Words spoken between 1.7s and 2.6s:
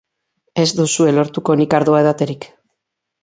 ardoa edaterik!